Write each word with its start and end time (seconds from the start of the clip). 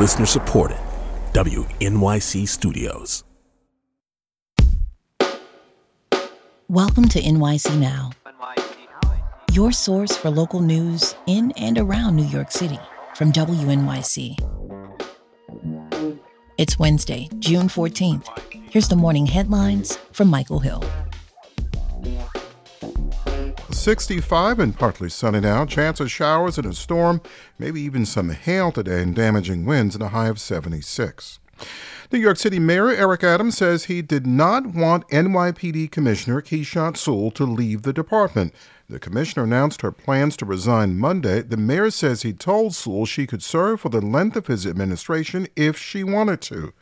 Listener 0.00 0.24
supported. 0.24 0.78
WNYC 1.34 2.48
Studios. 2.48 3.22
Welcome 6.70 7.06
to 7.08 7.20
NYC 7.20 7.78
Now, 7.78 8.10
your 9.52 9.72
source 9.72 10.16
for 10.16 10.30
local 10.30 10.60
news 10.60 11.14
in 11.26 11.52
and 11.58 11.76
around 11.76 12.16
New 12.16 12.24
York 12.24 12.50
City 12.50 12.78
from 13.14 13.30
WNYC. 13.30 14.36
It's 16.56 16.78
Wednesday, 16.78 17.28
June 17.38 17.68
14th. 17.68 18.26
Here's 18.70 18.88
the 18.88 18.96
morning 18.96 19.26
headlines 19.26 19.98
from 20.12 20.28
Michael 20.28 20.60
Hill. 20.60 20.82
65 23.80 24.58
and 24.58 24.78
partly 24.78 25.08
sunny 25.08 25.40
now. 25.40 25.64
Chance 25.64 26.00
of 26.00 26.10
showers 26.10 26.58
and 26.58 26.66
a 26.66 26.74
storm, 26.74 27.22
maybe 27.58 27.80
even 27.80 28.04
some 28.04 28.28
hail 28.28 28.70
today 28.70 29.00
and 29.00 29.16
damaging 29.16 29.64
winds, 29.64 29.94
and 29.94 30.04
a 30.04 30.08
high 30.08 30.28
of 30.28 30.38
76. 30.38 31.38
New 32.12 32.18
York 32.18 32.36
City 32.36 32.58
Mayor 32.58 32.90
Eric 32.90 33.24
Adams 33.24 33.56
says 33.56 33.84
he 33.84 34.02
did 34.02 34.26
not 34.26 34.66
want 34.66 35.08
NYPD 35.08 35.90
Commissioner 35.90 36.42
Keechant 36.42 36.98
Sewell 36.98 37.30
to 37.30 37.44
leave 37.44 37.80
the 37.80 37.94
department. 37.94 38.52
The 38.90 38.98
commissioner 38.98 39.44
announced 39.44 39.80
her 39.80 39.92
plans 39.92 40.36
to 40.38 40.44
resign 40.44 40.98
Monday. 40.98 41.40
The 41.40 41.56
mayor 41.56 41.90
says 41.90 42.20
he 42.20 42.34
told 42.34 42.74
Sewell 42.74 43.06
she 43.06 43.26
could 43.26 43.42
serve 43.42 43.80
for 43.80 43.88
the 43.88 44.02
length 44.02 44.36
of 44.36 44.46
his 44.46 44.66
administration 44.66 45.48
if 45.56 45.78
she 45.78 46.04
wanted 46.04 46.42
to. 46.42 46.74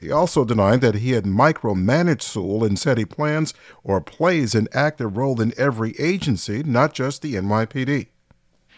He 0.00 0.10
also 0.10 0.44
denied 0.44 0.80
that 0.82 0.96
he 0.96 1.12
had 1.12 1.24
micromanaged 1.24 2.22
Sewell 2.22 2.64
and 2.64 2.78
said 2.78 2.98
he 2.98 3.04
plans 3.04 3.54
or 3.82 4.00
plays 4.00 4.54
an 4.54 4.68
active 4.72 5.16
role 5.16 5.40
in 5.40 5.52
every 5.56 5.98
agency, 5.98 6.62
not 6.62 6.94
just 6.94 7.22
the 7.22 7.34
NYPD. 7.34 8.06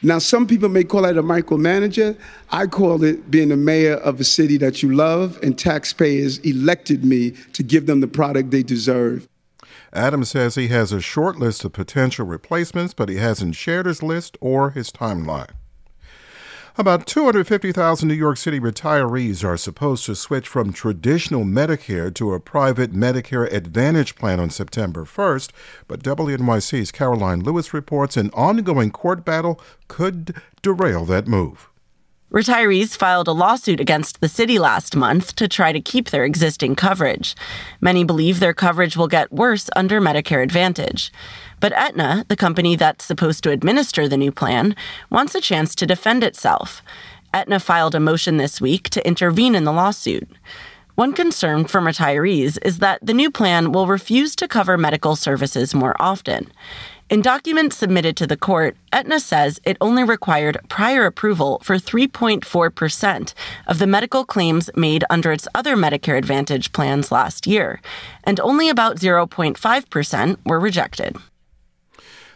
Now, 0.03 0.19
some 0.19 0.47
people 0.47 0.71
may 0.71 0.85
call 0.85 1.03
that 1.03 1.19
a 1.19 1.23
micromanager. 1.23 2.17
I 2.51 2.67
call 2.67 3.05
it 3.05 3.31
being 3.31 3.51
the 3.51 3.57
mayor 3.57 3.97
of 3.97 4.19
a 4.19 4.25
city 4.25 4.57
that 4.57 4.83
you 4.83 4.95
love, 4.95 5.39
and 5.43 5.59
taxpayers 5.59 6.39
elected 6.39 7.05
me 7.05 7.33
to 7.53 7.63
give 7.63 7.85
them 7.85 8.01
the 8.01 8.09
product 8.09 8.51
they 8.51 8.63
deserve. 8.63 9.29
Adams 9.93 10.31
says 10.31 10.55
he 10.55 10.69
has 10.69 10.93
a 10.93 11.03
short 11.03 11.37
list 11.37 11.65
of 11.65 11.73
potential 11.75 12.25
replacements, 12.25 12.95
but 12.95 13.11
he 13.11 13.17
hasn't 13.17 13.57
shared 13.57 13.85
his 13.85 14.03
list 14.03 14.39
or 14.41 14.71
his 14.71 14.91
timeline. 14.91 15.51
About 16.79 17.07
250,000 17.07 18.07
New 18.07 18.15
York 18.15 18.37
City 18.37 18.61
retirees 18.61 19.45
are 19.45 19.57
supposed 19.57 20.07
to 20.07 20.15
switch 20.15 20.47
from 20.47 20.73
traditional 20.73 21.43
Medicare 21.45 22.15
to 22.15 22.33
a 22.33 22.39
private 22.39 22.93
Medicare 22.93 23.53
Advantage 23.53 24.15
plan 24.15 24.39
on 24.39 24.51
September 24.51 25.05
1st, 25.05 25.51
but 25.89 26.03
WNYC's 26.03 26.93
Caroline 26.93 27.41
Lewis 27.41 27.75
reports 27.75 28.17
an 28.17 28.31
ongoing 28.31 28.93
court 28.93 29.25
battle 29.25 29.61
could 29.89 30.41
derail 30.63 31.05
that 31.07 31.27
move. 31.27 31.69
Retirees 32.31 32.97
filed 32.97 33.27
a 33.27 33.33
lawsuit 33.33 33.81
against 33.81 34.21
the 34.21 34.29
city 34.29 34.61
last 34.61 34.95
month 34.95 35.35
to 35.35 35.49
try 35.49 35.73
to 35.73 35.81
keep 35.81 36.11
their 36.11 36.25
existing 36.25 36.77
coverage. 36.77 37.35
Many 37.81 38.05
believe 38.05 38.39
their 38.39 38.55
coverage 38.55 38.97
will 38.97 39.09
get 39.09 39.33
worse 39.33 39.69
under 39.75 40.01
Medicare 40.01 40.41
Advantage. 40.41 41.11
But 41.61 41.73
Aetna, 41.75 42.25
the 42.29 42.37
company 42.37 42.75
that's 42.75 43.05
supposed 43.05 43.45
to 43.45 43.51
administer 43.51 44.09
the 44.09 44.17
new 44.17 44.33
plan, 44.33 44.75
wants 45.11 45.35
a 45.35 45.41
chance 45.41 45.75
to 45.77 45.87
defend 45.87 46.25
itself. 46.25 46.83
Aetna 47.33 47.61
filed 47.61 47.95
a 47.95 48.01
motion 48.01 48.39
this 48.39 48.61
week 48.61 48.89
to 48.91 49.07
intervene 49.07 49.55
in 49.55 49.65
the 49.65 49.73
lawsuit. 49.73 50.29
One 50.95 51.13
concern 51.13 51.67
from 51.67 51.85
retirees 51.85 52.59
is 52.63 52.79
that 52.79 52.99
the 53.01 53.15
new 53.15 53.31
plan 53.31 53.73
will 53.73 53.87
refuse 53.87 54.35
to 54.37 54.49
cover 54.49 54.77
medical 54.77 55.17
services 55.17 55.75
more 55.75 55.95
often. 56.01 56.51
In 57.09 57.23
documents 57.23 57.77
submitted 57.77 58.17
to 58.19 58.27
the 58.27 58.37
court, 58.37 58.77
Aetna 58.93 59.19
says 59.19 59.61
it 59.65 59.77
only 59.81 60.05
required 60.05 60.59
prior 60.69 61.07
approval 61.07 61.61
for 61.65 61.77
3.4% 61.77 63.35
of 63.67 63.79
the 63.79 63.87
medical 63.87 64.25
claims 64.25 64.71
made 64.77 65.05
under 65.11 65.33
its 65.33 65.49
other 65.55 65.77
Medicare 65.77 66.19
Advantage 66.19 66.73
plans 66.73 67.11
last 67.11 67.47
year, 67.47 67.81
and 68.25 68.39
only 68.41 68.69
about 68.69 68.97
0.5% 68.97 70.37
were 70.45 70.61
rejected. 70.61 71.17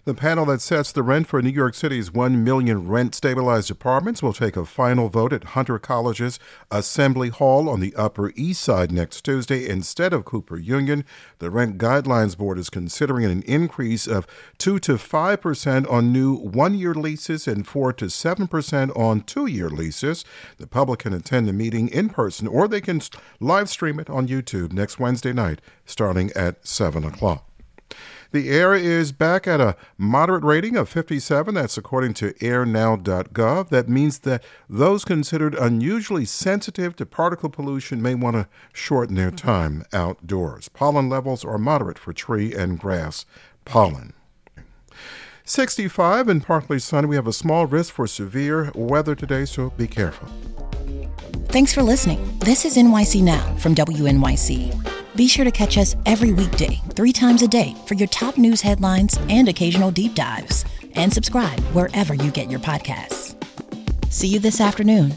The 0.07 0.13
panel 0.13 0.45
that 0.47 0.61
sets 0.61 0.93
the 0.93 1.03
rent 1.03 1.29
for 1.29 1.41
New 1.41 1.49
York 1.49 1.75
City's 1.75 2.13
1 2.13 2.45
million 2.45 2.87
rent 2.87 3.15
stabilized 3.15 3.71
apartments 3.71 4.23
will 4.23 4.35
take 4.35 4.55
a 4.55 4.67
final 4.67 5.09
vote 5.09 5.33
at 5.33 5.45
Hunter 5.57 5.79
College's 5.79 6.39
Assembly 6.71 7.31
Hall 7.31 7.71
on 7.71 7.81
the 7.81 7.95
Upper 7.97 8.31
East 8.37 8.63
Side 8.63 8.93
next 8.93 9.23
Tuesday 9.23 9.67
instead 9.67 10.13
of 10.13 10.27
Cooper 10.27 10.59
Union. 10.59 11.07
The 11.39 11.51
Rent 11.51 11.79
Guidelines 11.79 12.37
Board 12.37 12.59
is 12.59 12.69
considering 12.69 13.25
an 13.25 13.41
increase 13.45 14.07
of 14.07 14.27
2 14.59 14.79
to 14.81 14.97
5% 14.97 15.91
on 15.91 16.13
new 16.13 16.37
one 16.37 16.75
year 16.75 16.93
leases 16.93 17.49
and 17.49 17.67
4 17.67 17.95
to 17.95 18.05
7% 18.05 18.95
on 18.95 19.23
two 19.23 19.47
year 19.47 19.71
leases. 19.71 20.23
The 20.59 20.67
public 20.67 20.99
can 20.99 21.15
attend 21.15 21.49
the 21.49 21.55
meeting 21.55 21.89
in 21.89 22.11
person 22.11 22.47
or 22.47 22.69
they 22.69 22.83
can 22.83 23.01
live 23.41 23.71
stream 23.71 23.99
it 23.99 24.11
on 24.11 24.29
YouTube 24.29 24.75
next 24.75 24.99
Wednesday 24.99 25.33
night 25.33 25.63
starting 25.87 26.31
at 26.37 26.69
7 26.69 27.07
o'clock. 27.07 27.49
The 28.35 28.51
air 28.51 28.75
is 28.75 29.13
back 29.13 29.47
at 29.47 29.61
a 29.61 29.77
moderate 29.97 30.43
rating 30.43 30.77
of 30.77 30.89
57. 30.89 31.55
That's 31.55 31.79
according 31.79 32.15
to 32.15 32.33
airnow.gov. 32.33 33.69
That 33.69 33.89
means 33.89 34.19
that 34.19 34.43
those 34.69 35.05
considered 35.05 35.55
unusually 35.55 36.25
sensitive 36.25 36.97
to 36.97 37.07
particle 37.07 37.49
pollution 37.49 38.03
may 38.03 38.17
want 38.17 38.35
to 38.35 38.49
shorten 38.73 39.15
their 39.15 39.29
mm-hmm. 39.29 39.37
time 39.47 39.85
outdoors. 39.93 40.69
Pollen 40.69 41.09
levels 41.09 41.45
are 41.45 41.59
moderate 41.59 41.97
for 41.97 42.13
tree 42.13 42.53
and 42.53 42.77
grass 42.77 43.25
pollen. 43.65 44.15
65 45.45 46.27
and 46.27 46.43
partly 46.45 46.81
sunny. 46.81 47.07
We 47.07 47.15
have 47.15 47.29
a 47.29 47.33
small 47.33 47.67
risk 47.67 47.95
for 47.95 48.09
severe 48.09 48.73
weather 48.75 49.15
today, 49.15 49.45
so 49.45 49.71
be 49.71 49.87
careful. 49.87 50.29
Thanks 51.51 51.73
for 51.73 51.85
listening. 51.85 52.37
This 52.41 52.65
is 52.65 52.77
NYC 52.77 53.23
Now 53.23 53.55
from 53.59 53.77
WNYC. 53.77 54.94
Be 55.17 55.29
sure 55.29 55.45
to 55.45 55.53
catch 55.53 55.79
us 55.79 55.95
every 56.07 56.33
weekday, 56.33 56.81
three 56.95 57.13
times 57.13 57.43
a 57.43 57.49
day, 57.49 57.77
for 57.87 57.95
your 57.95 58.09
top 58.09 58.37
news 58.37 58.61
headlines 58.61 59.17
and 59.29 59.49
occasional 59.49 59.93
deep 59.93 60.15
dives. 60.15 60.65
And 60.95 61.13
subscribe 61.13 61.61
wherever 61.73 62.15
you 62.15 62.31
get 62.33 62.51
your 62.51 62.61
podcasts. 62.61 63.37
See 64.11 64.27
you 64.27 64.41
this 64.41 64.61
afternoon. 64.61 65.15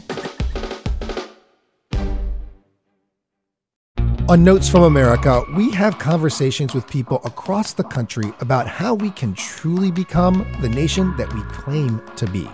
On 4.28 4.44
Notes 4.44 4.68
from 4.68 4.82
America, 4.82 5.42
we 5.56 5.72
have 5.72 5.98
conversations 5.98 6.74
with 6.74 6.86
people 6.86 7.20
across 7.24 7.72
the 7.72 7.84
country 7.84 8.32
about 8.40 8.68
how 8.68 8.94
we 8.94 9.10
can 9.10 9.34
truly 9.34 9.90
become 9.90 10.46
the 10.60 10.68
nation 10.68 11.16
that 11.16 11.32
we 11.32 11.40
claim 11.44 12.00
to 12.16 12.26
be. 12.26 12.48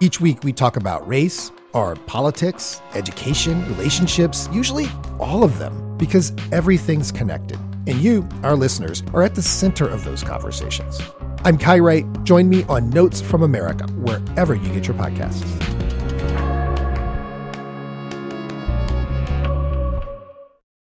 Each 0.00 0.20
week, 0.20 0.42
we 0.42 0.52
talk 0.52 0.76
about 0.76 1.06
race 1.06 1.52
our 1.74 1.94
politics, 1.94 2.80
education, 2.94 3.62
relationships, 3.68 4.48
usually 4.50 4.88
all 5.20 5.44
of 5.44 5.58
them, 5.58 5.87
because 5.98 6.32
everything's 6.52 7.12
connected. 7.12 7.58
And 7.86 7.98
you, 8.00 8.28
our 8.42 8.56
listeners, 8.56 9.02
are 9.14 9.22
at 9.22 9.34
the 9.34 9.42
center 9.42 9.88
of 9.88 10.04
those 10.04 10.22
conversations. 10.22 11.00
I'm 11.44 11.56
Kai 11.56 11.78
Wright. 11.78 12.06
Join 12.24 12.48
me 12.48 12.64
on 12.64 12.90
Notes 12.90 13.20
from 13.20 13.42
America, 13.42 13.86
wherever 13.92 14.54
you 14.54 14.72
get 14.72 14.86
your 14.86 14.96
podcasts. 14.96 15.44